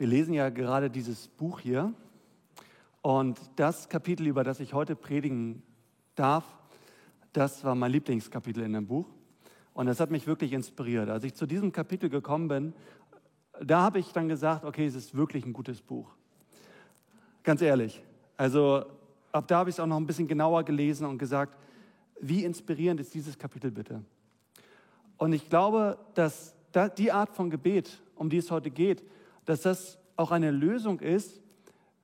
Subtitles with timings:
[0.00, 1.92] Wir lesen ja gerade dieses Buch hier
[3.02, 5.62] und das Kapitel, über das ich heute predigen
[6.14, 6.42] darf,
[7.34, 9.04] das war mein Lieblingskapitel in dem Buch
[9.74, 11.10] und das hat mich wirklich inspiriert.
[11.10, 12.72] Als ich zu diesem Kapitel gekommen bin,
[13.62, 16.08] da habe ich dann gesagt, okay, es ist wirklich ein gutes Buch.
[17.42, 18.02] Ganz ehrlich.
[18.38, 18.86] Also
[19.32, 21.58] ab da habe ich es auch noch ein bisschen genauer gelesen und gesagt,
[22.22, 24.02] wie inspirierend ist dieses Kapitel bitte?
[25.18, 26.54] Und ich glaube, dass
[26.96, 29.04] die Art von Gebet, um die es heute geht,
[29.44, 31.40] dass das auch eine Lösung ist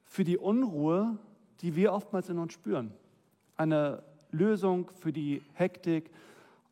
[0.05, 1.19] für die Unruhe,
[1.61, 2.93] die wir oftmals in uns spüren.
[3.57, 6.11] Eine Lösung für die Hektik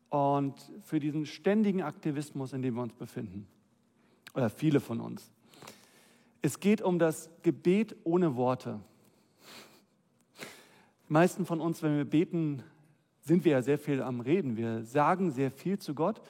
[0.09, 3.47] und für diesen ständigen Aktivismus, in dem wir uns befinden.
[4.33, 5.31] Oder viele von uns.
[6.41, 8.79] Es geht um das Gebet ohne Worte.
[11.07, 12.63] Die meisten von uns, wenn wir beten,
[13.21, 14.55] sind wir ja sehr viel am Reden.
[14.55, 16.21] Wir sagen sehr viel zu Gott.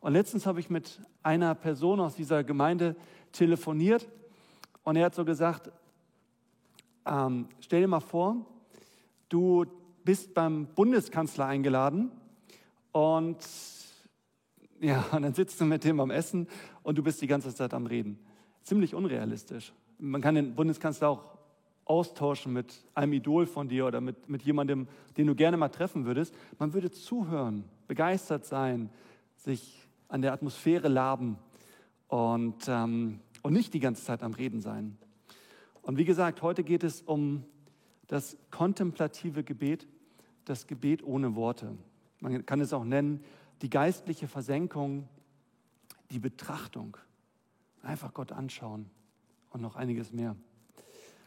[0.00, 2.96] Und letztens habe ich mit einer Person aus dieser Gemeinde
[3.32, 4.08] telefoniert
[4.82, 5.70] und er hat so gesagt,
[7.06, 8.46] ähm, stell dir mal vor,
[9.28, 9.66] du
[10.04, 12.10] bist beim Bundeskanzler eingeladen
[12.92, 13.38] und
[14.80, 16.48] ja, und dann sitzt du mit dem am Essen
[16.82, 18.18] und du bist die ganze Zeit am Reden.
[18.62, 19.72] Ziemlich unrealistisch.
[19.98, 21.38] Man kann den Bundeskanzler auch
[21.84, 26.06] austauschen mit einem Idol von dir oder mit, mit jemandem, den du gerne mal treffen
[26.06, 26.34] würdest.
[26.58, 28.90] Man würde zuhören, begeistert sein,
[29.36, 31.38] sich an der Atmosphäre laben
[32.08, 34.98] und, ähm, und nicht die ganze Zeit am Reden sein.
[35.82, 37.44] Und wie gesagt, heute geht es um
[38.08, 39.86] das kontemplative Gebet,
[40.44, 41.76] das Gebet ohne Worte.
[42.18, 43.22] Man kann es auch nennen,
[43.62, 45.08] die geistliche Versenkung,
[46.10, 46.96] die Betrachtung.
[47.82, 48.90] Einfach Gott anschauen
[49.50, 50.36] und noch einiges mehr.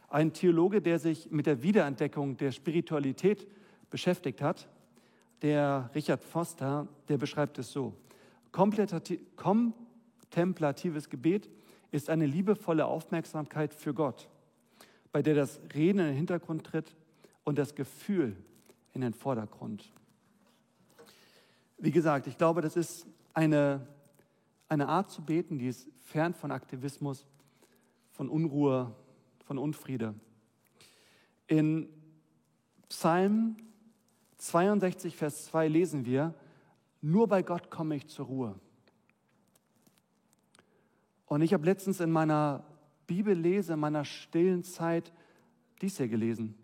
[0.08, 3.48] Ein Theologe, der sich mit der Wiederentdeckung der Spiritualität
[3.90, 4.68] beschäftigt hat,
[5.42, 7.94] der Richard Foster, der beschreibt es so.
[9.36, 11.50] Kontemplatives Gebet
[11.90, 14.30] ist eine liebevolle Aufmerksamkeit für Gott,
[15.10, 16.94] bei der das Reden in den Hintergrund tritt
[17.42, 18.36] und das Gefühl
[18.92, 19.92] in den Vordergrund.
[21.78, 23.88] Wie gesagt, ich glaube, das ist eine,
[24.68, 27.26] eine Art zu beten, die ist fern von Aktivismus,
[28.12, 28.94] von Unruhe,
[29.44, 30.14] von Unfriede.
[31.48, 31.88] In
[32.88, 33.56] Psalm
[34.36, 36.34] 62, Vers 2 lesen wir,
[37.04, 38.54] nur bei Gott komme ich zur Ruhe.
[41.26, 42.64] Und ich habe letztens in meiner
[43.06, 45.12] Bibellese, in meiner stillen Zeit
[45.82, 46.54] dies hier gelesen.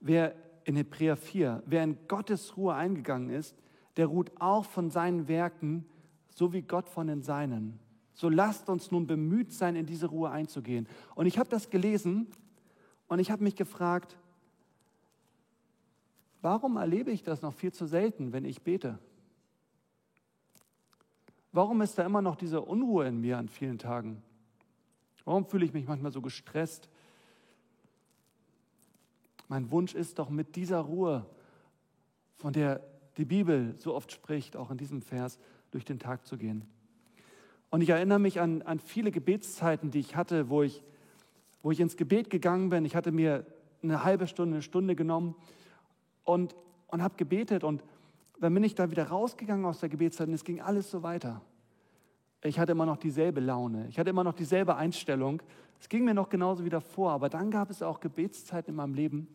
[0.00, 3.54] Wer in Hebräer 4, wer in Gottes Ruhe eingegangen ist,
[3.96, 5.86] der ruht auch von seinen Werken,
[6.30, 7.78] so wie Gott von den Seinen.
[8.12, 10.88] So lasst uns nun bemüht sein, in diese Ruhe einzugehen.
[11.14, 12.26] Und ich habe das gelesen
[13.06, 14.16] und ich habe mich gefragt,
[16.42, 18.98] warum erlebe ich das noch viel zu selten, wenn ich bete?
[21.54, 24.20] Warum ist da immer noch diese Unruhe in mir an vielen Tagen?
[25.24, 26.88] Warum fühle ich mich manchmal so gestresst?
[29.46, 31.24] Mein Wunsch ist doch mit dieser Ruhe,
[32.34, 32.80] von der
[33.18, 35.38] die Bibel so oft spricht, auch in diesem Vers,
[35.70, 36.66] durch den Tag zu gehen.
[37.70, 40.82] Und ich erinnere mich an, an viele Gebetszeiten, die ich hatte, wo ich,
[41.62, 42.84] wo ich ins Gebet gegangen bin.
[42.84, 43.46] Ich hatte mir
[43.80, 45.36] eine halbe Stunde, eine Stunde genommen
[46.24, 46.56] und,
[46.88, 47.62] und habe gebetet.
[47.62, 47.84] Und
[48.40, 51.40] dann bin ich da wieder rausgegangen aus der Gebetszeit und es ging alles so weiter.
[52.42, 55.42] Ich hatte immer noch dieselbe Laune, ich hatte immer noch dieselbe Einstellung.
[55.80, 58.94] Es ging mir noch genauso wie davor, aber dann gab es auch Gebetszeiten in meinem
[58.94, 59.28] Leben.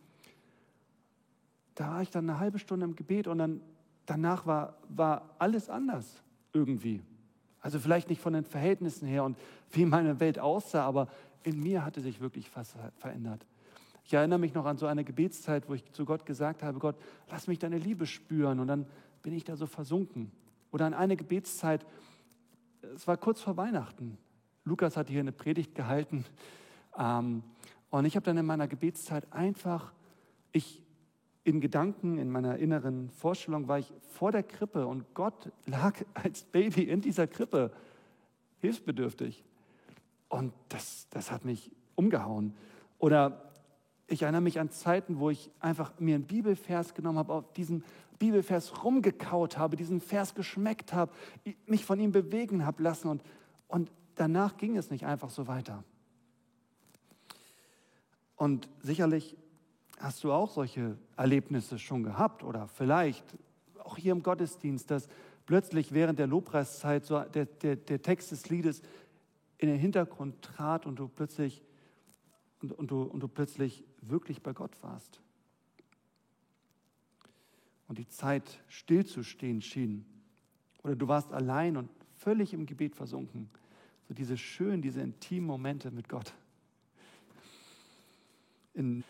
[1.74, 3.60] Da war ich dann eine halbe Stunde im Gebet und dann
[4.06, 6.22] danach war, war alles anders
[6.52, 7.02] irgendwie.
[7.60, 9.36] Also vielleicht nicht von den Verhältnissen her und
[9.70, 11.08] wie meine Welt aussah, aber
[11.42, 13.46] in mir hatte sich wirklich was verändert.
[14.04, 16.96] Ich erinnere mich noch an so eine Gebetszeit, wo ich zu Gott gesagt habe, Gott,
[17.30, 18.60] lass mich deine Liebe spüren.
[18.60, 18.86] Und dann
[19.22, 20.30] bin ich da so versunken.
[20.72, 21.86] Oder an eine Gebetszeit,
[22.94, 24.18] es war kurz vor Weihnachten.
[24.64, 26.24] Lukas hat hier eine Predigt gehalten.
[26.98, 27.42] Ähm,
[27.90, 29.92] und ich habe dann in meiner Gebetszeit einfach,
[30.52, 30.82] ich
[31.44, 36.42] in Gedanken, in meiner inneren Vorstellung war ich vor der Krippe und Gott lag als
[36.44, 37.72] Baby in dieser Krippe,
[38.60, 39.42] hilfsbedürftig.
[40.28, 42.54] Und das, das hat mich umgehauen.
[42.98, 43.49] Oder
[44.10, 47.84] ich erinnere mich an Zeiten, wo ich einfach mir einen Bibelvers genommen habe, auf diesen
[48.18, 51.12] Bibelvers rumgekaut habe, diesen Vers geschmeckt habe,
[51.66, 53.22] mich von ihm bewegen habe lassen und,
[53.68, 55.84] und danach ging es nicht einfach so weiter.
[58.36, 59.36] Und sicherlich
[60.00, 63.36] Hast du auch solche Erlebnisse schon gehabt oder vielleicht
[63.84, 65.08] auch hier im Gottesdienst, dass
[65.44, 68.80] plötzlich während der Lobpreiszeit so der, der, der Text des Liedes
[69.58, 71.62] in den Hintergrund trat und du plötzlich
[72.62, 75.20] und, und, du, und du plötzlich wirklich bei Gott warst.
[77.88, 80.04] Und die Zeit stillzustehen schien.
[80.82, 83.50] Oder du warst allein und völlig im Gebet versunken.
[84.08, 86.32] So diese schönen, diese intimen Momente mit Gott.
[88.74, 89.02] In,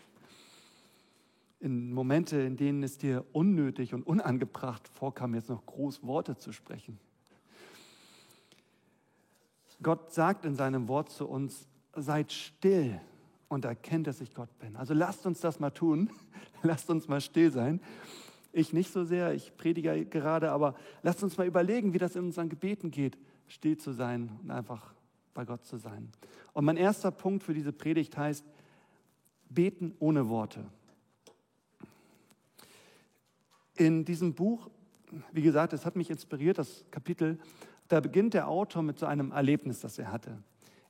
[1.59, 6.51] in Momente, in denen es dir unnötig und unangebracht vorkam, jetzt noch groß Worte zu
[6.51, 6.99] sprechen.
[9.83, 13.01] Gott sagt in seinem Wort zu uns, seid still
[13.51, 14.77] und erkennt, dass ich Gott bin.
[14.77, 16.09] Also lasst uns das mal tun.
[16.63, 17.81] Lasst uns mal still sein.
[18.53, 22.25] Ich nicht so sehr, ich predige gerade, aber lasst uns mal überlegen, wie das in
[22.25, 23.17] unseren Gebeten geht
[23.47, 24.93] still zu sein und einfach
[25.33, 26.09] bei Gott zu sein.
[26.53, 28.45] Und mein erster Punkt für diese Predigt heißt,
[29.49, 30.63] beten ohne Worte.
[33.75, 34.69] In diesem Buch,
[35.31, 37.39] wie gesagt, es hat mich inspiriert, das Kapitel,
[37.87, 40.37] da beginnt der Autor mit so einem Erlebnis, das er hatte.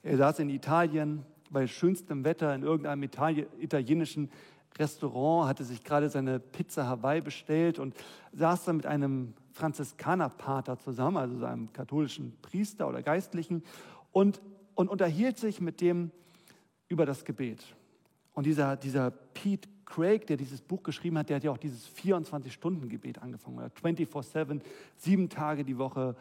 [0.04, 4.30] Er saß in Italien bei schönstem Wetter in irgendeinem italienischen
[4.78, 7.96] Restaurant, hatte sich gerade seine Pizza Hawaii bestellt und
[8.34, 13.64] saß dann mit einem Franziskanerpater zusammen, also seinem katholischen Priester oder Geistlichen,
[14.12, 14.42] und,
[14.76, 16.12] und unterhielt sich mit dem
[16.88, 17.64] über das Gebet.
[18.34, 21.90] Und dieser, dieser Pete Craig, der dieses Buch geschrieben hat, der hat ja auch dieses
[21.90, 24.62] 24-Stunden-Gebet angefangen, oder 24-7,
[24.96, 26.16] sieben Tage die Woche,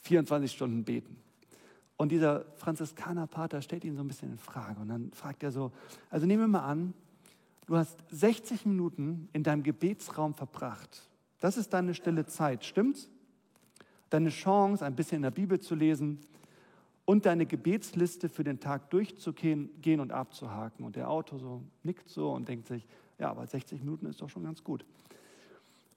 [0.00, 1.16] 24 Stunden beten.
[2.02, 4.80] Und dieser Franziskanerpater stellt ihn so ein bisschen in Frage.
[4.80, 5.70] Und dann fragt er so,
[6.10, 6.94] also nehmen wir mal an,
[7.66, 11.08] du hast 60 Minuten in deinem Gebetsraum verbracht
[11.42, 13.10] das ist deine stille Zeit, stimmt's?
[14.10, 16.20] Deine Chance, ein bisschen in der Bibel zu lesen
[17.04, 20.86] und deine Gebetsliste für den Tag durchzugehen und abzuhaken.
[20.86, 22.86] Und der Autor so nickt so und denkt sich,
[23.18, 24.84] ja, aber 60 Minuten ist doch schon ganz gut.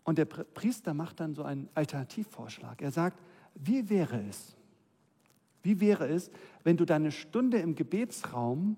[0.03, 2.81] Und der Priester macht dann so einen Alternativvorschlag.
[2.81, 3.21] Er sagt,
[3.53, 4.55] wie wäre es,
[5.65, 6.31] wie wäre es,
[6.63, 8.77] wenn du deine Stunde im Gebetsraum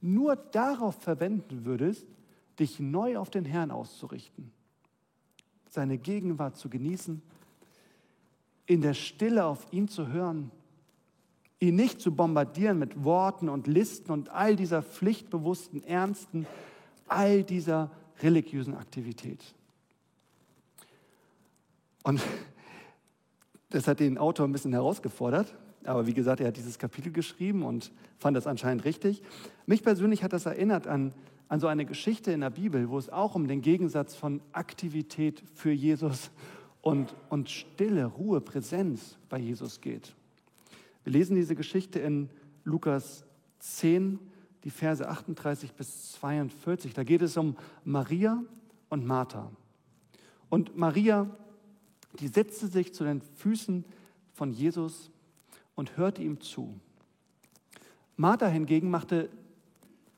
[0.00, 2.06] nur darauf verwenden würdest,
[2.58, 4.52] dich neu auf den Herrn auszurichten?
[5.70, 7.22] seine Gegenwart zu genießen,
[8.66, 10.50] in der Stille auf ihn zu hören,
[11.60, 16.46] ihn nicht zu bombardieren mit Worten und Listen und all dieser pflichtbewussten, ernsten,
[17.06, 17.90] all dieser
[18.20, 19.42] religiösen Aktivität.
[22.02, 22.20] Und
[23.70, 25.54] das hat den Autor ein bisschen herausgefordert.
[25.84, 29.22] Aber wie gesagt, er hat dieses Kapitel geschrieben und fand das anscheinend richtig.
[29.66, 31.12] Mich persönlich hat das erinnert an
[31.50, 35.42] an so eine Geschichte in der Bibel, wo es auch um den Gegensatz von Aktivität
[35.52, 36.30] für Jesus
[36.80, 40.14] und, und Stille, Ruhe, Präsenz bei Jesus geht.
[41.02, 42.30] Wir lesen diese Geschichte in
[42.62, 43.24] Lukas
[43.58, 44.20] 10,
[44.62, 46.94] die Verse 38 bis 42.
[46.94, 48.40] Da geht es um Maria
[48.88, 49.50] und Martha.
[50.50, 51.28] Und Maria,
[52.20, 53.84] die setzte sich zu den Füßen
[54.34, 55.10] von Jesus
[55.80, 56.78] und hörte ihm zu.
[58.18, 59.30] Martha hingegen machte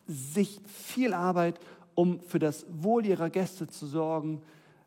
[0.08, 1.60] sich viel Arbeit,
[1.94, 4.42] um für das Wohl ihrer Gäste zu sorgen.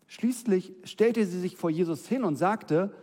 [0.07, 2.93] Schließlich stellte sie sich vor Jesus hin und sagte,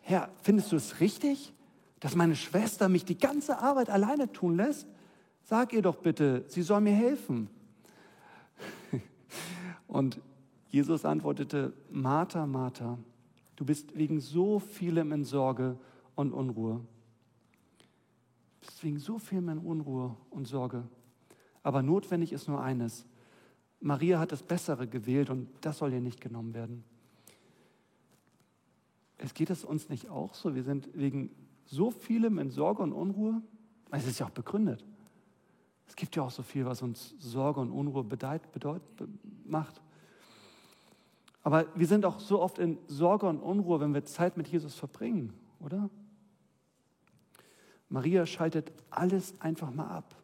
[0.00, 1.52] Herr, findest du es richtig,
[2.00, 4.86] dass meine Schwester mich die ganze Arbeit alleine tun lässt?
[5.42, 7.50] Sag ihr doch bitte, sie soll mir helfen.
[9.86, 10.18] Und
[10.70, 12.96] Jesus antwortete, Martha, Martha,
[13.56, 15.76] du bist wegen so vielem in Sorge
[16.14, 16.80] und Unruhe.
[18.62, 20.84] Du bist wegen so vielem in Unruhe und Sorge.
[21.64, 23.04] Aber notwendig ist nur eines.
[23.80, 26.84] Maria hat das Bessere gewählt und das soll ihr nicht genommen werden.
[29.18, 30.54] Es geht es uns nicht auch so?
[30.54, 31.30] Wir sind wegen
[31.66, 33.42] so vielem in Sorge und Unruhe.
[33.90, 34.84] Es ist ja auch begründet.
[35.88, 38.82] Es gibt ja auch so viel, was uns Sorge und Unruhe bedeutet, bedeutet,
[39.44, 39.82] macht.
[41.42, 44.74] Aber wir sind auch so oft in Sorge und Unruhe, wenn wir Zeit mit Jesus
[44.76, 45.90] verbringen, oder?
[47.92, 50.16] Maria schaltet alles einfach mal ab.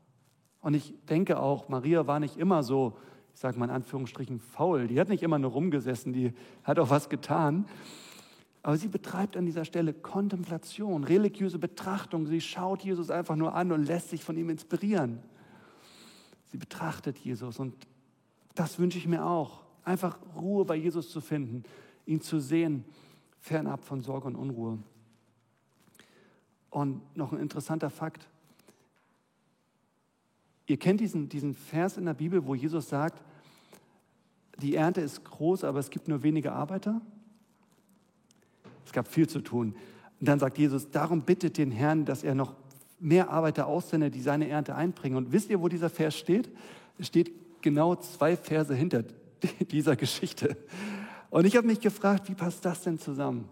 [0.62, 2.96] Und ich denke auch, Maria war nicht immer so,
[3.34, 4.88] ich sage mal in Anführungsstrichen, faul.
[4.88, 6.32] Die hat nicht immer nur rumgesessen, die
[6.64, 7.66] hat auch was getan.
[8.62, 12.26] Aber sie betreibt an dieser Stelle Kontemplation, religiöse Betrachtung.
[12.26, 15.18] Sie schaut Jesus einfach nur an und lässt sich von ihm inspirieren.
[16.46, 17.74] Sie betrachtet Jesus und
[18.54, 19.60] das wünsche ich mir auch.
[19.84, 21.64] Einfach Ruhe bei Jesus zu finden,
[22.06, 22.84] ihn zu sehen,
[23.38, 24.78] fernab von Sorge und Unruhe.
[26.70, 28.28] Und noch ein interessanter Fakt.
[30.66, 33.22] Ihr kennt diesen, diesen Vers in der Bibel, wo Jesus sagt,
[34.60, 37.00] die Ernte ist groß, aber es gibt nur wenige Arbeiter.
[38.84, 39.74] Es gab viel zu tun.
[40.20, 42.54] Und dann sagt Jesus, darum bittet den Herrn, dass er noch
[42.98, 45.16] mehr Arbeiter aussendet, die seine Ernte einbringen.
[45.16, 46.50] Und wisst ihr, wo dieser Vers steht?
[46.98, 47.30] Es steht
[47.62, 49.04] genau zwei Verse hinter
[49.70, 50.56] dieser Geschichte.
[51.30, 53.48] Und ich habe mich gefragt, wie passt das denn zusammen?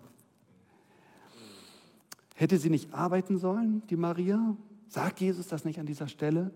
[2.37, 4.57] Hätte sie nicht arbeiten sollen, die Maria?
[4.89, 6.53] Sagt Jesus das nicht an dieser Stelle?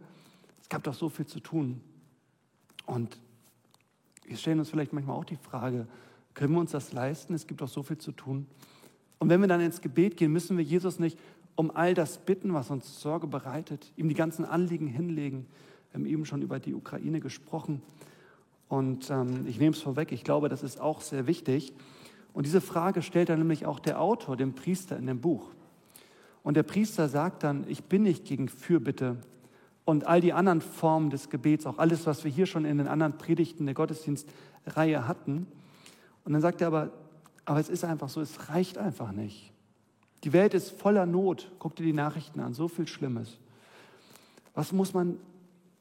[0.71, 1.83] gab doch so viel zu tun.
[2.87, 3.21] Und
[4.25, 5.87] wir stellen uns vielleicht manchmal auch die Frage,
[6.33, 7.35] können wir uns das leisten?
[7.35, 8.47] Es gibt doch so viel zu tun.
[9.19, 11.19] Und wenn wir dann ins Gebet gehen, müssen wir Jesus nicht
[11.57, 15.47] um all das bitten, was uns Sorge bereitet, ihm die ganzen Anliegen hinlegen.
[15.91, 17.83] Wir haben eben schon über die Ukraine gesprochen.
[18.69, 21.75] Und ähm, ich nehme es vorweg, ich glaube, das ist auch sehr wichtig.
[22.33, 25.51] Und diese Frage stellt dann nämlich auch der Autor, dem Priester in dem Buch.
[26.43, 29.17] Und der Priester sagt dann, ich bin nicht gegen Fürbitte
[29.85, 32.89] und all die anderen Formen des Gebets, auch alles, was wir hier schon in den
[32.89, 35.47] anderen Predigten der Gottesdienstreihe hatten.
[36.25, 36.91] Und dann sagt er aber,
[37.45, 39.53] aber es ist einfach so, es reicht einfach nicht.
[40.25, 41.51] Die Welt ist voller Not.
[41.59, 43.39] Guck dir die Nachrichten an, so viel Schlimmes.
[44.55, 45.17] Was muss man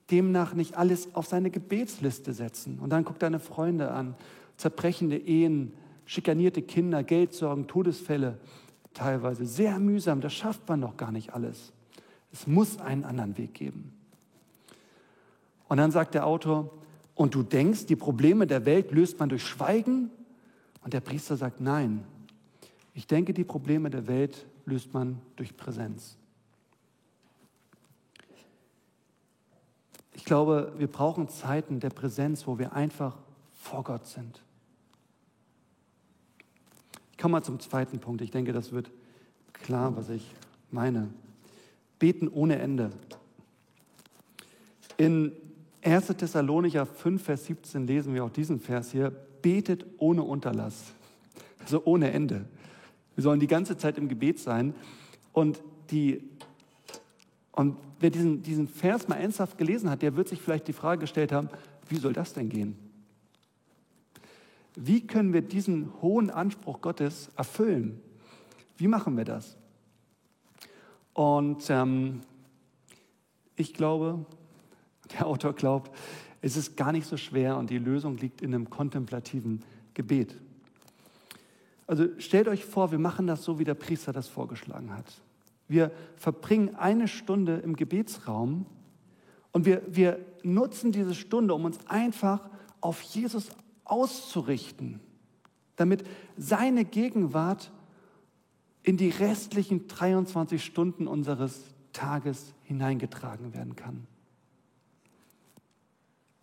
[0.09, 2.79] demnach nicht alles auf seine Gebetsliste setzen?
[2.79, 4.15] Und dann guck deine Freunde an,
[4.57, 5.73] zerbrechende Ehen,
[6.05, 8.39] schikanierte Kinder, Geldsorgen, Todesfälle
[8.99, 9.45] teilweise.
[9.45, 11.71] Sehr mühsam, das schafft man noch gar nicht alles.
[12.31, 13.93] Es muss einen anderen Weg geben.
[15.67, 16.71] Und dann sagt der Autor,
[17.15, 20.09] und du denkst, die Probleme der Welt löst man durch Schweigen?
[20.83, 22.05] Und der Priester sagt, nein,
[22.93, 26.17] ich denke, die Probleme der Welt löst man durch Präsenz.
[30.13, 33.17] Ich glaube, wir brauchen Zeiten der Präsenz, wo wir einfach
[33.53, 34.41] vor Gott sind.
[37.19, 38.21] Ich komme mal zum zweiten Punkt.
[38.21, 38.89] Ich denke, das wird
[39.51, 40.25] klar, was ich
[40.71, 41.09] meine.
[41.99, 42.91] Beten ohne Ende.
[44.95, 45.33] In
[45.81, 46.07] 1.
[46.17, 49.11] Thessalonicher 5, Vers 17 lesen wir auch diesen Vers hier.
[49.41, 50.93] Betet ohne Unterlass.
[51.59, 52.45] Also ohne Ende.
[53.15, 54.73] Wir sollen die ganze Zeit im Gebet sein.
[55.33, 55.61] Und,
[55.91, 56.23] die,
[57.51, 61.01] und wer diesen, diesen Vers mal ernsthaft gelesen hat, der wird sich vielleicht die Frage
[61.01, 61.49] gestellt haben,
[61.89, 62.88] wie soll das denn gehen?
[64.81, 67.99] Wie können wir diesen hohen Anspruch Gottes erfüllen?
[68.77, 69.57] Wie machen wir das?
[71.13, 72.21] Und ähm,
[73.57, 74.25] ich glaube,
[75.11, 75.91] der Autor glaubt,
[76.41, 80.37] es ist gar nicht so schwer und die Lösung liegt in einem kontemplativen Gebet.
[81.85, 85.21] Also stellt euch vor, wir machen das so, wie der Priester das vorgeschlagen hat.
[85.67, 88.65] Wir verbringen eine Stunde im Gebetsraum
[89.51, 93.49] und wir, wir nutzen diese Stunde, um uns einfach auf Jesus
[93.89, 94.99] auszurichten,
[95.75, 96.05] damit
[96.37, 97.71] seine Gegenwart
[98.83, 104.07] in die restlichen 23 Stunden unseres Tages hineingetragen werden kann.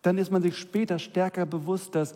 [0.01, 2.15] Dann ist man sich später stärker bewusst, dass,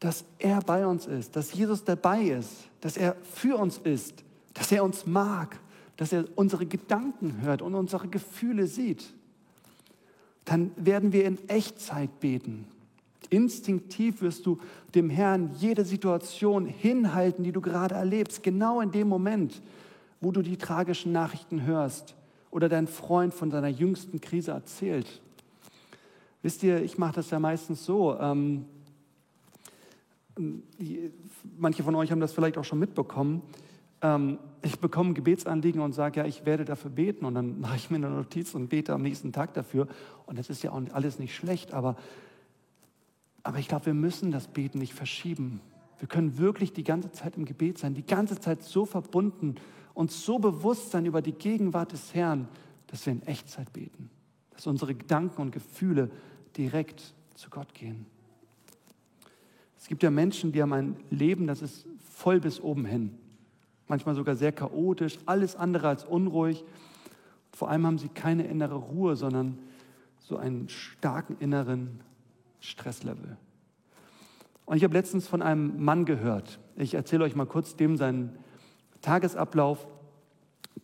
[0.00, 4.72] dass er bei uns ist, dass Jesus dabei ist, dass er für uns ist, dass
[4.72, 5.58] er uns mag,
[5.96, 9.12] dass er unsere Gedanken hört und unsere Gefühle sieht.
[10.44, 12.66] Dann werden wir in Echtzeit beten
[13.30, 14.58] Instinktiv wirst du
[14.94, 19.62] dem Herrn jede Situation hinhalten, die du gerade erlebst, genau in dem Moment,
[20.20, 22.14] wo du die tragischen Nachrichten hörst
[22.50, 25.22] oder dein Freund von seiner jüngsten Krise erzählt.
[26.42, 28.18] Wisst ihr, ich mache das ja meistens so.
[28.18, 28.64] Ähm,
[31.58, 33.42] manche von euch haben das vielleicht auch schon mitbekommen.
[34.02, 37.24] Ähm, ich bekomme Gebetsanliegen und sage, ja, ich werde dafür beten.
[37.24, 39.86] Und dann mache ich mir eine Notiz und bete am nächsten Tag dafür.
[40.26, 41.96] Und das ist ja auch alles nicht schlecht, aber
[43.42, 45.60] aber ich glaube, wir müssen das Beten nicht verschieben.
[45.98, 49.56] Wir können wirklich die ganze Zeit im Gebet sein, die ganze Zeit so verbunden
[49.94, 52.48] und so bewusst sein über die Gegenwart des Herrn,
[52.86, 54.10] dass wir in Echtzeit beten,
[54.50, 56.10] dass unsere Gedanken und Gefühle
[56.56, 58.06] direkt zu Gott gehen.
[59.78, 63.14] Es gibt ja Menschen, die haben ein Leben, das ist voll bis oben hin,
[63.88, 66.64] manchmal sogar sehr chaotisch, alles andere als unruhig.
[67.52, 69.58] Vor allem haben sie keine innere Ruhe, sondern
[70.18, 72.00] so einen starken inneren
[72.60, 73.36] Stresslevel.
[74.66, 76.60] Und ich habe letztens von einem Mann gehört.
[76.76, 78.38] Ich erzähle euch mal kurz dem seinen
[79.02, 79.88] Tagesablauf.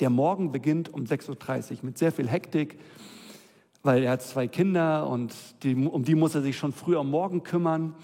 [0.00, 2.80] Der Morgen beginnt um 6.30 Uhr mit sehr viel Hektik,
[3.82, 7.10] weil er hat zwei Kinder und die, um die muss er sich schon früh am
[7.10, 7.94] Morgen kümmern.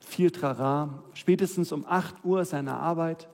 [0.00, 1.02] Viel Trara.
[1.12, 3.28] Spätestens um 8 Uhr ist seine Arbeit.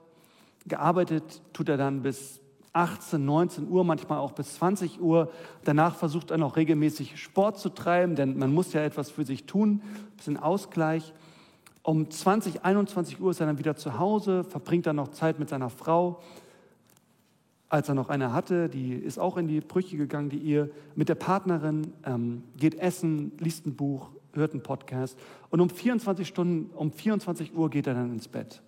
[0.67, 2.42] Gearbeitet tut er dann bis
[2.73, 5.31] 18, 19 Uhr, manchmal auch bis 20 Uhr.
[5.65, 9.45] Danach versucht er noch regelmäßig Sport zu treiben, denn man muss ja etwas für sich
[9.45, 11.13] tun, ein bisschen Ausgleich.
[11.83, 15.49] Um 20, 21 Uhr ist er dann wieder zu Hause, verbringt dann noch Zeit mit
[15.49, 16.21] seiner Frau.
[17.69, 21.09] Als er noch eine hatte, die ist auch in die Brüche gegangen, die Ehe, mit
[21.09, 25.19] der Partnerin, ähm, geht essen, liest ein Buch, hört einen Podcast.
[25.51, 28.63] Und um 24 Stunden, um 24 Uhr geht er dann ins Bett.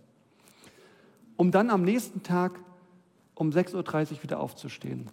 [1.36, 2.58] Um dann am nächsten Tag
[3.34, 3.74] um 6.30
[4.12, 5.10] Uhr wieder aufzustehen.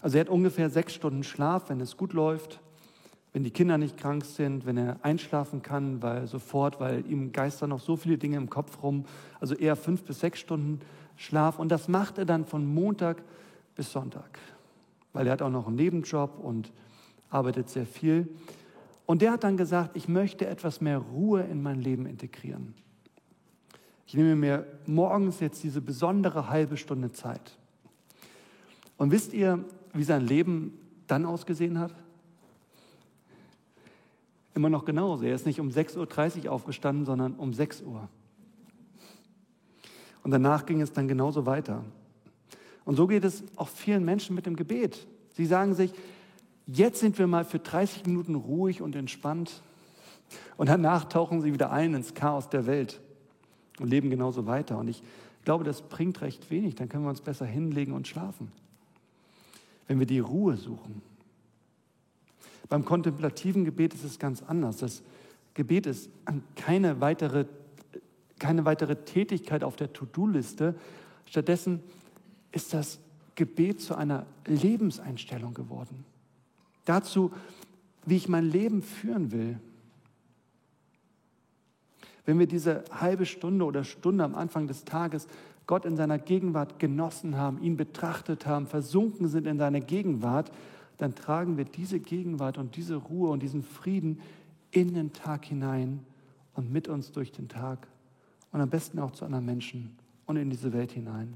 [0.00, 2.60] Also er hat ungefähr sechs Stunden Schlaf, wenn es gut läuft,
[3.32, 7.70] wenn die Kinder nicht krank sind, wenn er einschlafen kann, weil sofort, weil ihm geistern
[7.70, 9.04] noch so viele Dinge im Kopf rum.
[9.40, 10.80] Also eher fünf bis sechs Stunden
[11.16, 11.58] Schlaf.
[11.58, 13.22] Und das macht er dann von Montag
[13.74, 14.38] bis Sonntag,
[15.12, 16.72] weil er hat auch noch einen Nebenjob und
[17.28, 18.28] arbeitet sehr viel.
[19.04, 22.74] Und der hat dann gesagt, ich möchte etwas mehr Ruhe in mein Leben integrieren.
[24.08, 27.58] Ich nehme mir morgens jetzt diese besondere halbe Stunde Zeit.
[28.96, 29.62] Und wisst ihr,
[29.92, 31.92] wie sein Leben dann ausgesehen hat?
[34.54, 35.24] Immer noch genauso.
[35.24, 38.08] Er ist nicht um 6.30 Uhr aufgestanden, sondern um 6 Uhr.
[40.22, 41.84] Und danach ging es dann genauso weiter.
[42.86, 45.06] Und so geht es auch vielen Menschen mit dem Gebet.
[45.34, 45.92] Sie sagen sich,
[46.64, 49.62] jetzt sind wir mal für 30 Minuten ruhig und entspannt.
[50.56, 53.02] Und danach tauchen sie wieder ein ins Chaos der Welt
[53.80, 54.78] und leben genauso weiter.
[54.78, 55.02] Und ich
[55.44, 56.74] glaube, das bringt recht wenig.
[56.74, 58.52] Dann können wir uns besser hinlegen und schlafen.
[59.86, 61.02] Wenn wir die Ruhe suchen.
[62.68, 64.78] Beim kontemplativen Gebet ist es ganz anders.
[64.78, 65.02] Das
[65.54, 66.10] Gebet ist
[66.54, 67.46] keine weitere,
[68.38, 70.74] keine weitere Tätigkeit auf der To-Do-Liste.
[71.24, 71.80] Stattdessen
[72.52, 72.98] ist das
[73.34, 76.04] Gebet zu einer Lebenseinstellung geworden.
[76.84, 77.32] Dazu,
[78.04, 79.58] wie ich mein Leben führen will.
[82.28, 85.28] Wenn wir diese halbe Stunde oder Stunde am Anfang des Tages
[85.66, 90.52] Gott in seiner Gegenwart genossen haben, ihn betrachtet haben, versunken sind in seine Gegenwart,
[90.98, 94.20] dann tragen wir diese Gegenwart und diese Ruhe und diesen Frieden
[94.72, 96.00] in den Tag hinein
[96.52, 97.88] und mit uns durch den Tag
[98.52, 101.32] und am besten auch zu anderen Menschen und in diese Welt hinein.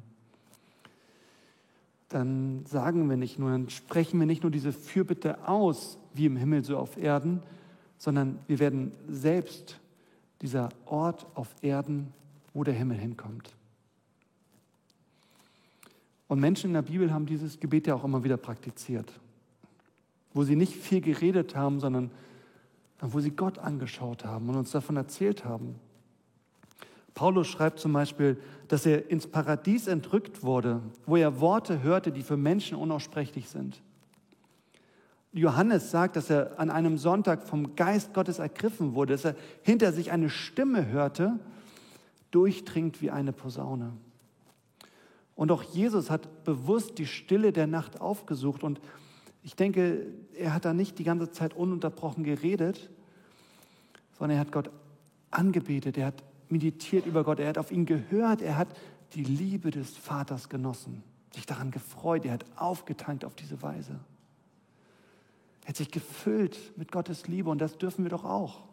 [2.11, 6.37] Dann sagen wir nicht nur, dann sprechen wir nicht nur diese Fürbitte aus, wie im
[6.37, 7.43] Himmel so auf Erden,
[7.97, 9.79] sondern wir werden selbst
[10.43, 12.13] dieser Ort auf Erden,
[12.53, 13.55] wo der Himmel hinkommt.
[16.29, 19.13] Und Menschen in der Bibel haben dieses Gebet ja auch immer wieder praktiziert,
[20.35, 22.11] wo sie nicht viel geredet haben, sondern
[23.01, 25.77] wo sie Gott angeschaut haben und uns davon erzählt haben.
[27.15, 32.23] Paulus schreibt zum Beispiel, dass er ins Paradies entrückt wurde, wo er Worte hörte, die
[32.23, 33.83] für Menschen unaussprechlich sind.
[35.33, 39.93] Johannes sagt, dass er an einem Sonntag vom Geist Gottes ergriffen wurde, dass er hinter
[39.93, 41.39] sich eine Stimme hörte,
[42.31, 43.93] durchdringt wie eine Posaune.
[45.35, 48.63] Und auch Jesus hat bewusst die Stille der Nacht aufgesucht.
[48.63, 48.81] Und
[49.43, 52.91] ich denke, er hat da nicht die ganze Zeit ununterbrochen geredet,
[54.19, 54.71] sondern er hat Gott
[55.31, 58.69] angebetet, er hat meditiert über Gott, er hat auf ihn gehört, er hat
[59.15, 61.03] die Liebe des Vaters genossen,
[61.35, 63.99] sich daran gefreut, er hat aufgetankt auf diese Weise.
[65.63, 68.65] Er hat sich gefüllt mit Gottes Liebe und das dürfen wir doch auch.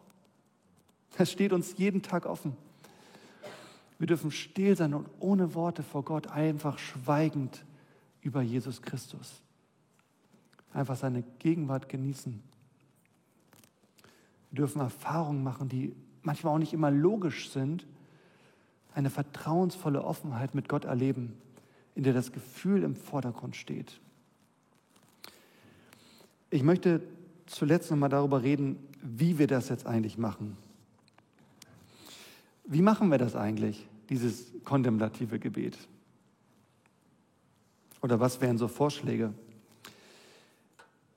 [1.16, 2.56] Das steht uns jeden Tag offen.
[3.98, 7.64] Wir dürfen still sein und ohne Worte vor Gott einfach schweigend
[8.22, 9.42] über Jesus Christus.
[10.72, 12.42] Einfach seine Gegenwart genießen.
[14.50, 17.86] Wir dürfen Erfahrungen machen, die manchmal auch nicht immer logisch sind,
[18.94, 21.36] eine vertrauensvolle Offenheit mit Gott erleben,
[21.94, 24.00] in der das Gefühl im Vordergrund steht.
[26.50, 27.00] Ich möchte
[27.46, 30.56] zuletzt noch mal darüber reden, wie wir das jetzt eigentlich machen.
[32.64, 35.78] Wie machen wir das eigentlich, dieses kontemplative Gebet?
[38.02, 39.32] Oder was wären so Vorschläge?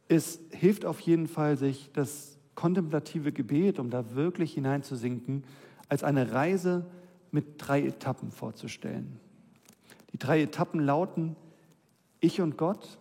[0.08, 5.44] Es hilft auf jeden Fall, sich das kontemplative Gebet, um da wirklich hineinzusinken,
[5.90, 6.86] als eine Reise
[7.32, 9.20] mit drei Etappen vorzustellen.
[10.12, 11.36] Die drei Etappen lauten
[12.20, 13.00] Ich und Gott,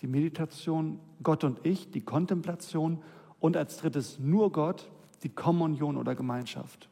[0.00, 2.98] die Meditation, Gott und ich, die Kontemplation
[3.40, 4.88] und als drittes nur Gott,
[5.24, 6.88] die Kommunion oder Gemeinschaft.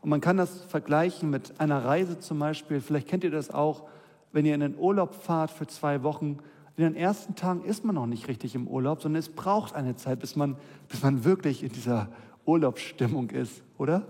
[0.00, 3.84] Und man kann das vergleichen mit einer Reise zum Beispiel, vielleicht kennt ihr das auch,
[4.32, 6.38] wenn ihr in den Urlaub fahrt für zwei Wochen
[6.76, 9.96] in den ersten Tagen ist man noch nicht richtig im Urlaub, sondern es braucht eine
[9.96, 10.56] Zeit, bis man,
[10.88, 12.08] bis man wirklich in dieser
[12.46, 14.06] Urlaubsstimmung ist, oder?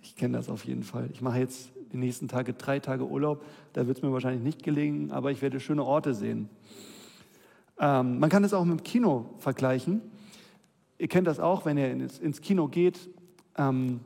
[0.00, 1.08] Ich kenne das auf jeden Fall.
[1.12, 3.44] Ich mache jetzt die nächsten Tage drei Tage Urlaub.
[3.72, 6.48] Da wird es mir wahrscheinlich nicht gelingen, aber ich werde schöne Orte sehen.
[7.78, 10.00] Ähm, man kann es auch mit dem Kino vergleichen.
[10.98, 13.08] Ihr kennt das auch, wenn ihr ins, ins Kino geht.
[13.56, 14.00] Ähm,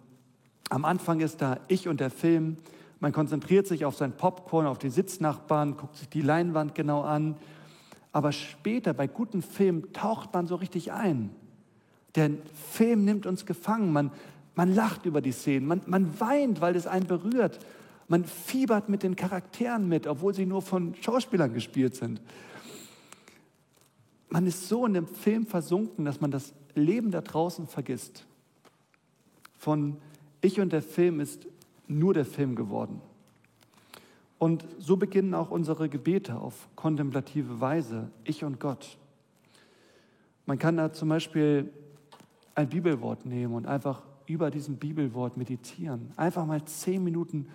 [0.71, 2.57] am Anfang ist da ich und der Film.
[3.01, 7.37] Man konzentriert sich auf sein Popcorn, auf die Sitznachbarn, guckt sich die Leinwand genau an.
[8.13, 11.31] Aber später bei guten Filmen taucht man so richtig ein.
[12.15, 12.31] Der
[12.71, 13.93] Film nimmt uns gefangen.
[13.93, 14.11] Man,
[14.55, 15.67] man lacht über die Szenen.
[15.67, 17.61] Man, man weint, weil es einen berührt.
[18.09, 22.21] Man fiebert mit den Charakteren mit, obwohl sie nur von Schauspielern gespielt sind.
[24.31, 28.27] Man ist so in dem Film versunken, dass man das Leben da draußen vergisst.
[29.57, 29.97] Von
[30.41, 31.47] Ich und der Film ist
[31.87, 33.01] nur der Film geworden.
[34.39, 38.99] Und so beginnen auch unsere Gebete auf kontemplative Weise, ich und Gott.
[40.47, 41.73] Man kann da zum Beispiel
[42.55, 46.13] ein Bibelwort nehmen und einfach über diesem Bibelwort meditieren.
[46.17, 47.49] Einfach mal zehn Minuten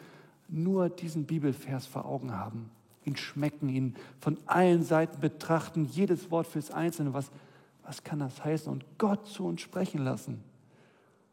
[0.49, 2.69] nur diesen Bibelvers vor Augen haben,
[3.05, 7.13] ihn schmecken, ihn von allen Seiten betrachten, jedes Wort fürs Einzelne.
[7.13, 7.31] Was,
[7.83, 8.71] was kann das heißen?
[8.71, 10.43] Und Gott zu uns sprechen lassen.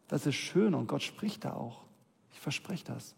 [0.09, 1.83] Das ist schön und Gott spricht da auch.
[2.33, 3.15] Ich verspreche das.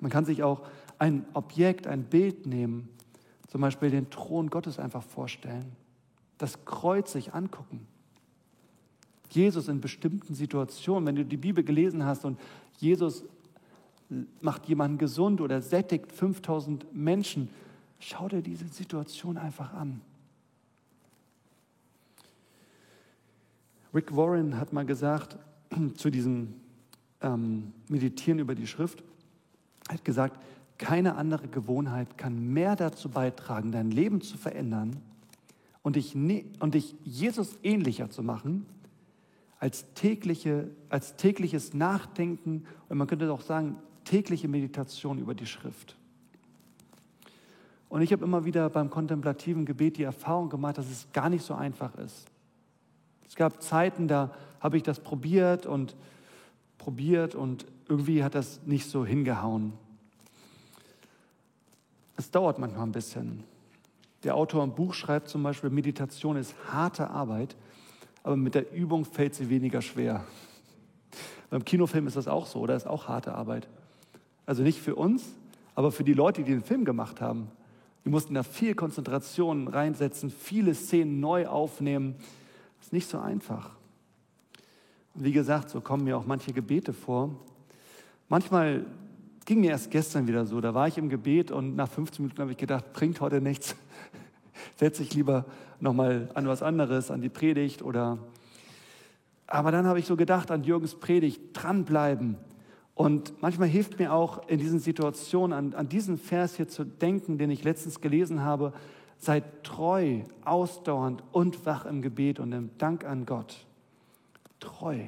[0.00, 0.62] Man kann sich auch
[0.98, 2.88] ein Objekt, ein Bild nehmen,
[3.48, 5.72] zum Beispiel den Thron Gottes einfach vorstellen,
[6.38, 7.86] das Kreuz sich angucken.
[9.30, 12.38] Jesus in bestimmten Situationen, wenn du die Bibel gelesen hast und
[12.78, 13.24] Jesus
[14.40, 17.48] macht jemanden gesund oder sättigt 5000 Menschen,
[17.98, 20.00] schau dir diese Situation einfach an.
[23.94, 25.38] Rick Warren hat mal gesagt
[25.96, 26.54] zu diesem
[27.20, 29.04] ähm, Meditieren über die Schrift,
[29.88, 30.42] hat gesagt,
[30.78, 34.96] keine andere Gewohnheit kann mehr dazu beitragen, dein Leben zu verändern
[35.82, 38.66] und dich, und dich Jesus ähnlicher zu machen,
[39.60, 45.96] als, tägliche, als tägliches Nachdenken und man könnte auch sagen, tägliche Meditation über die Schrift.
[47.88, 51.44] Und ich habe immer wieder beim kontemplativen Gebet die Erfahrung gemacht, dass es gar nicht
[51.44, 52.26] so einfach ist.
[53.28, 55.94] Es gab Zeiten, da habe ich das probiert und
[56.78, 59.74] probiert und irgendwie hat das nicht so hingehauen.
[62.16, 63.44] Es dauert manchmal ein bisschen.
[64.22, 67.56] Der Autor im Buch schreibt zum Beispiel, Meditation ist harte Arbeit,
[68.22, 70.24] aber mit der Übung fällt sie weniger schwer.
[71.50, 73.68] Beim Kinofilm ist das auch so, oder ist auch harte Arbeit.
[74.46, 75.24] Also nicht für uns,
[75.74, 77.48] aber für die Leute, die den Film gemacht haben.
[78.04, 82.16] Die mussten da viel Konzentration reinsetzen, viele Szenen neu aufnehmen.
[82.78, 83.70] Das ist nicht so einfach.
[85.14, 87.30] Und wie gesagt, so kommen mir auch manche Gebete vor.
[88.28, 88.84] Manchmal
[89.44, 92.40] ging mir erst gestern wieder so, da war ich im Gebet und nach 15 Minuten
[92.40, 93.76] habe ich gedacht, bringt heute nichts.
[94.76, 95.44] Setze ich lieber
[95.80, 98.18] nochmal an was anderes, an die Predigt oder.
[99.46, 102.36] Aber dann habe ich so gedacht an Jürgens Predigt, dranbleiben.
[102.94, 107.38] Und manchmal hilft mir auch in diesen Situationen an, an diesen Vers hier zu denken,
[107.38, 108.72] den ich letztens gelesen habe.
[109.18, 113.66] Seid treu, ausdauernd und wach im Gebet und im Dank an Gott.
[114.60, 115.00] Treu.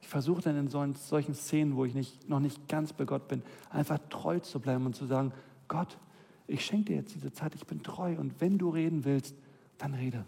[0.00, 3.42] Ich versuche dann in solchen Szenen, wo ich nicht, noch nicht ganz bei Gott bin,
[3.70, 5.32] einfach treu zu bleiben und zu sagen,
[5.66, 5.98] Gott,
[6.46, 9.36] ich schenke dir jetzt diese Zeit, ich bin treu und wenn du reden willst,
[9.76, 10.24] dann rede.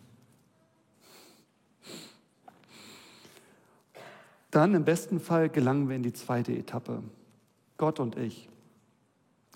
[4.50, 7.02] Dann im besten Fall gelangen wir in die zweite Etappe.
[7.76, 8.48] Gott und ich.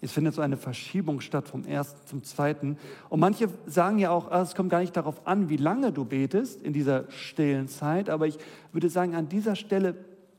[0.01, 2.77] Es findet so eine Verschiebung statt vom ersten zum zweiten.
[3.09, 6.05] Und manche sagen ja auch, ah, es kommt gar nicht darauf an, wie lange du
[6.05, 8.11] betest in dieser stillen Zeit.
[8.11, 8.39] Aber ich
[8.73, 9.97] würde sagen, an dieser Stelle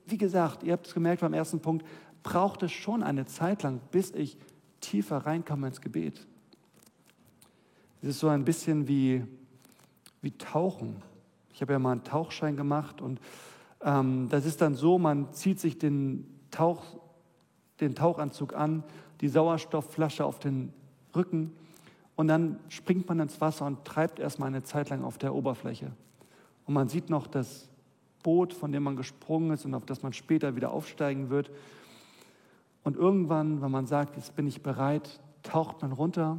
[0.07, 1.85] wie gesagt, ihr habt es gemerkt beim ersten Punkt,
[2.23, 4.37] braucht es schon eine Zeit lang, bis ich
[4.79, 6.25] tiefer reinkomme ins Gebet.
[8.01, 9.23] Es ist so ein bisschen wie,
[10.21, 11.01] wie Tauchen.
[11.53, 13.19] Ich habe ja mal einen Tauchschein gemacht und
[13.81, 16.83] ähm, das ist dann so, man zieht sich den, Tauch,
[17.79, 18.83] den Tauchanzug an,
[19.21, 20.73] die Sauerstoffflasche auf den
[21.15, 21.51] Rücken
[22.15, 25.91] und dann springt man ins Wasser und treibt erstmal eine Zeit lang auf der Oberfläche.
[26.65, 27.69] Und man sieht noch das
[28.23, 31.51] Boot, von dem man gesprungen ist und auf das man später wieder aufsteigen wird.
[32.83, 36.38] Und irgendwann, wenn man sagt, jetzt bin ich bereit, taucht man runter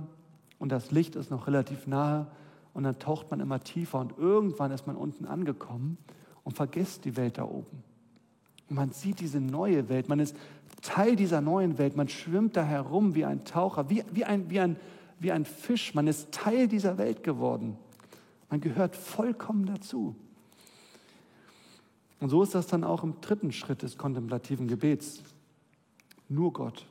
[0.58, 2.26] und das Licht ist noch relativ nahe
[2.72, 5.98] und dann taucht man immer tiefer und irgendwann ist man unten angekommen
[6.46, 7.82] und vergisst die Welt da oben.
[8.68, 10.36] Man sieht diese neue Welt, man ist
[10.80, 14.60] Teil dieser neuen Welt, man schwimmt da herum wie ein Taucher, wie, wie, ein, wie,
[14.60, 14.76] ein,
[15.18, 17.76] wie ein Fisch, man ist Teil dieser Welt geworden.
[18.48, 20.14] Man gehört vollkommen dazu.
[22.20, 25.24] Und so ist das dann auch im dritten Schritt des kontemplativen Gebets.
[26.28, 26.86] Nur Gott.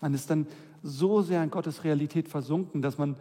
[0.00, 0.46] Man ist dann
[0.84, 3.16] so sehr in Gottes Realität versunken, dass man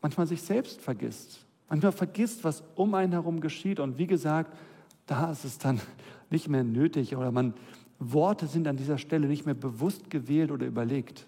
[0.00, 1.44] manchmal sich selbst vergisst.
[1.74, 3.80] Manchmal vergisst, was um einen herum geschieht.
[3.80, 4.56] Und wie gesagt,
[5.06, 5.80] da ist es dann
[6.30, 7.52] nicht mehr nötig oder man,
[7.98, 11.26] Worte sind an dieser Stelle nicht mehr bewusst gewählt oder überlegt.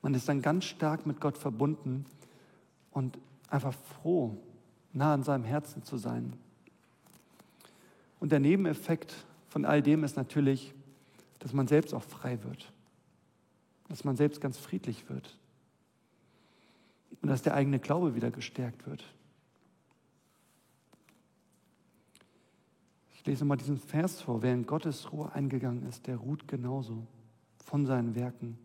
[0.00, 2.04] Man ist dann ganz stark mit Gott verbunden
[2.92, 3.18] und
[3.50, 4.36] einfach froh,
[4.92, 6.34] nah an seinem Herzen zu sein.
[8.20, 9.12] Und der Nebeneffekt
[9.48, 10.72] von all dem ist natürlich,
[11.40, 12.72] dass man selbst auch frei wird,
[13.88, 15.36] dass man selbst ganz friedlich wird
[17.24, 19.02] und dass der eigene Glaube wieder gestärkt wird.
[23.14, 24.42] Ich lese mal diesen Vers vor.
[24.42, 27.06] Wer in Gottes Ruhe eingegangen ist, der ruht genauso
[27.64, 28.58] von seinen Werken.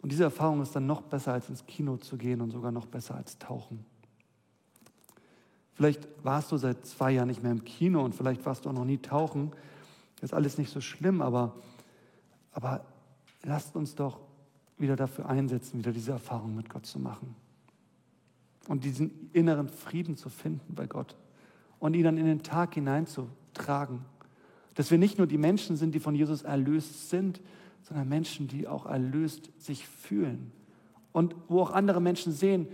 [0.00, 2.86] Und diese Erfahrung ist dann noch besser, als ins Kino zu gehen und sogar noch
[2.86, 3.84] besser als tauchen.
[5.74, 8.74] Vielleicht warst du seit zwei Jahren nicht mehr im Kino und vielleicht warst du auch
[8.74, 9.50] noch nie tauchen.
[10.14, 11.56] Das ist alles nicht so schlimm, aber,
[12.52, 12.86] aber
[13.42, 14.18] lasst uns doch
[14.78, 17.34] wieder dafür einsetzen, wieder diese Erfahrung mit Gott zu machen.
[18.68, 21.16] Und diesen inneren Frieden zu finden bei Gott
[21.78, 24.04] und ihn dann in den Tag hineinzutragen.
[24.74, 27.40] Dass wir nicht nur die Menschen sind, die von Jesus erlöst sind,
[27.82, 30.52] sondern Menschen, die auch erlöst sich fühlen.
[31.12, 32.68] Und wo auch andere Menschen sehen,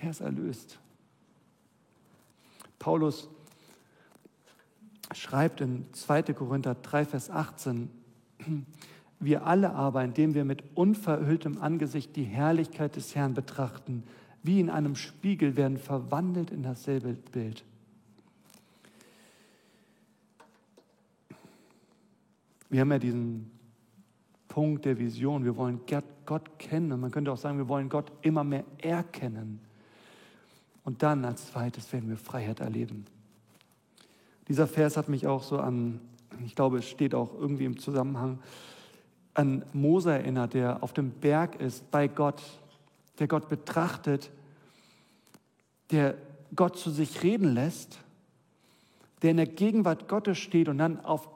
[0.00, 0.78] der ist erlöst.
[2.78, 3.28] Paulus
[5.12, 6.22] schreibt in 2.
[6.34, 7.90] Korinther 3, Vers 18,
[9.20, 14.04] Wir alle aber, indem wir mit unverhülltem Angesicht die Herrlichkeit des Herrn betrachten,
[14.42, 17.64] wie in einem Spiegel, werden verwandelt in dasselbe Bild.
[22.70, 23.50] Wir haben ja diesen
[24.46, 25.44] Punkt der Vision.
[25.44, 25.80] Wir wollen
[26.26, 26.92] Gott kennen.
[26.92, 29.60] Und man könnte auch sagen, wir wollen Gott immer mehr erkennen.
[30.84, 33.04] Und dann als zweites werden wir Freiheit erleben.
[34.48, 36.00] Dieser Vers hat mich auch so an,
[36.44, 38.38] ich glaube, es steht auch irgendwie im Zusammenhang,
[39.38, 42.42] an Mose erinnert, der auf dem Berg ist bei Gott,
[43.20, 44.30] der Gott betrachtet,
[45.92, 46.16] der
[46.56, 48.00] Gott zu sich reden lässt,
[49.22, 51.28] der in der Gegenwart Gottes steht und dann auf,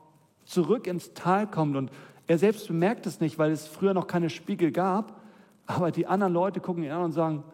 [0.45, 1.93] zurück ins Tal kommt und
[2.27, 5.21] er selbst bemerkt es nicht, weil es früher noch keine Spiegel gab,
[5.67, 7.45] aber die anderen Leute gucken ihn an und sagen,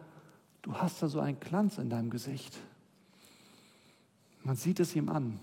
[0.63, 2.57] du hast da so einen Glanz in deinem Gesicht.
[4.43, 5.39] Man sieht es ihm an.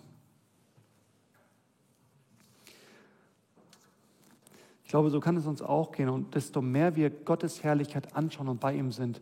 [4.87, 6.09] Ich glaube, so kann es uns auch gehen.
[6.09, 9.21] Und desto mehr wir Gottes Herrlichkeit anschauen und bei ihm sind,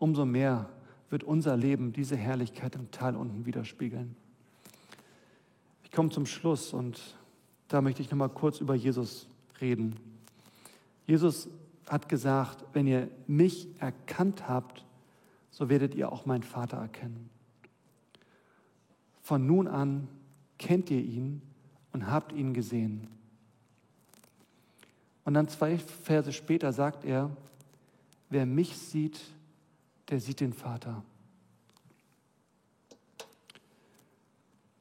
[0.00, 0.68] umso mehr
[1.10, 4.16] wird unser Leben diese Herrlichkeit im Tal unten widerspiegeln.
[5.84, 7.16] Ich komme zum Schluss und
[7.68, 9.28] da möchte ich noch mal kurz über Jesus
[9.60, 9.94] reden.
[11.06, 11.48] Jesus
[11.88, 14.84] hat gesagt, wenn ihr mich erkannt habt,
[15.52, 17.30] so werdet ihr auch meinen Vater erkennen.
[19.22, 20.08] Von nun an
[20.58, 21.42] kennt ihr ihn
[21.92, 23.06] und habt ihn gesehen.
[25.26, 27.36] Und dann zwei Verse später sagt er,
[28.30, 29.20] wer mich sieht,
[30.08, 31.02] der sieht den Vater.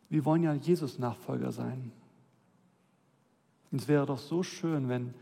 [0.08, 1.92] Wir wollen ja Jesus-Nachfolger sein.
[3.72, 5.16] Und es wäre doch so schön, wenn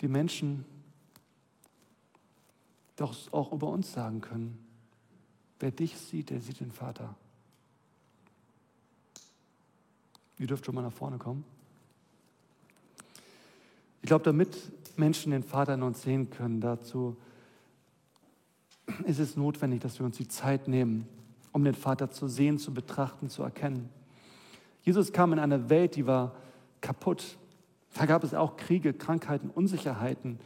[0.00, 0.64] die Menschen
[2.96, 4.58] doch auch über uns sagen können,
[5.60, 7.14] wer dich sieht, der sieht den Vater.
[10.38, 11.44] Ihr dürft schon mal nach vorne kommen.
[14.04, 14.58] Ich glaube, damit
[14.98, 17.16] Menschen den Vater in uns sehen können, dazu
[19.06, 21.08] ist es notwendig, dass wir uns die Zeit nehmen,
[21.52, 23.88] um den Vater zu sehen, zu betrachten, zu erkennen.
[24.82, 26.34] Jesus kam in eine Welt, die war
[26.82, 27.38] kaputt.
[27.94, 30.38] Da gab es auch Kriege, Krankheiten, Unsicherheiten.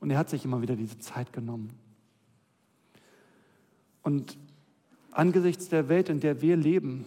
[0.00, 1.70] Und er hat sich immer wieder diese Zeit genommen.
[4.02, 4.36] Und
[5.12, 7.06] angesichts der Welt, in der wir leben,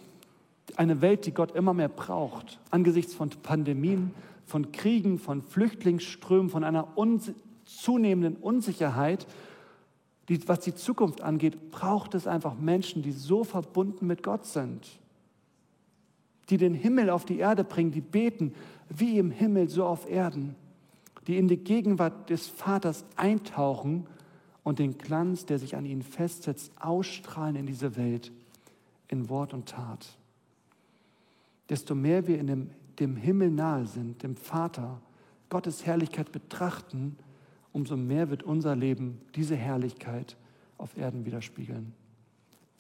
[0.78, 4.14] eine Welt, die Gott immer mehr braucht, angesichts von Pandemien,
[4.46, 7.32] von Kriegen, von Flüchtlingsströmen, von einer uns
[7.66, 9.28] zunehmenden Unsicherheit,
[10.30, 14.88] die, was die Zukunft angeht, braucht es einfach Menschen, die so verbunden mit Gott sind,
[16.50, 18.54] die den Himmel auf die Erde bringen, die beten,
[18.90, 20.56] wie im Himmel, so auf Erden,
[21.28, 24.08] die in die Gegenwart des Vaters eintauchen
[24.64, 28.32] und den Glanz, der sich an ihnen festsetzt, ausstrahlen in diese Welt,
[29.08, 30.18] in Wort und Tat.
[31.70, 32.70] Desto mehr wir in dem,
[33.02, 35.02] dem Himmel nahe sind, dem Vater,
[35.50, 37.18] Gottes Herrlichkeit betrachten,
[37.74, 40.38] umso mehr wird unser Leben diese Herrlichkeit
[40.78, 41.94] auf Erden widerspiegeln.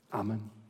[0.10, 0.61] Amen.